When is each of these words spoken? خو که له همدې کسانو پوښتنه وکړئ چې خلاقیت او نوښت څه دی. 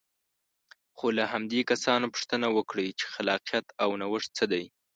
خو 0.97 1.07
که 1.11 1.15
له 1.17 1.23
همدې 1.33 1.61
کسانو 1.71 2.11
پوښتنه 2.13 2.47
وکړئ 2.57 2.87
چې 2.99 3.05
خلاقیت 3.13 3.65
او 3.83 3.89
نوښت 4.01 4.29
څه 4.37 4.45
دی. 4.51 4.65